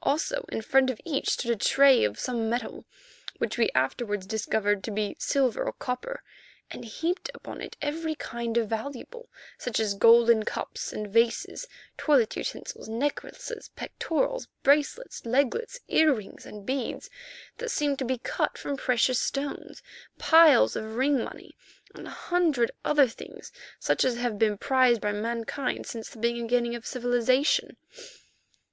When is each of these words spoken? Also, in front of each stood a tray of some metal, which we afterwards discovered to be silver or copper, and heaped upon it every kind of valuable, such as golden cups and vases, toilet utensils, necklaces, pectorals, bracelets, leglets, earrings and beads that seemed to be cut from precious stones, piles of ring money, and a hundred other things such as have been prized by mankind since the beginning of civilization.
Also, 0.00 0.44
in 0.48 0.62
front 0.62 0.90
of 0.90 1.00
each 1.04 1.30
stood 1.30 1.50
a 1.50 1.56
tray 1.56 2.04
of 2.04 2.16
some 2.16 2.48
metal, 2.48 2.84
which 3.38 3.58
we 3.58 3.68
afterwards 3.74 4.24
discovered 4.28 4.84
to 4.84 4.92
be 4.92 5.16
silver 5.18 5.64
or 5.64 5.72
copper, 5.72 6.22
and 6.70 6.84
heaped 6.84 7.32
upon 7.34 7.60
it 7.60 7.76
every 7.82 8.14
kind 8.14 8.56
of 8.56 8.68
valuable, 8.68 9.28
such 9.58 9.80
as 9.80 9.94
golden 9.94 10.44
cups 10.44 10.92
and 10.92 11.08
vases, 11.08 11.66
toilet 11.96 12.36
utensils, 12.36 12.88
necklaces, 12.88 13.70
pectorals, 13.74 14.46
bracelets, 14.62 15.26
leglets, 15.26 15.80
earrings 15.88 16.46
and 16.46 16.64
beads 16.64 17.10
that 17.58 17.68
seemed 17.72 17.98
to 17.98 18.04
be 18.04 18.18
cut 18.18 18.56
from 18.56 18.76
precious 18.76 19.18
stones, 19.18 19.82
piles 20.16 20.76
of 20.76 20.94
ring 20.94 21.24
money, 21.24 21.56
and 21.92 22.06
a 22.06 22.10
hundred 22.10 22.70
other 22.84 23.08
things 23.08 23.50
such 23.80 24.04
as 24.04 24.14
have 24.14 24.38
been 24.38 24.56
prized 24.56 25.00
by 25.00 25.10
mankind 25.10 25.86
since 25.86 26.08
the 26.08 26.18
beginning 26.20 26.76
of 26.76 26.86
civilization. 26.86 27.76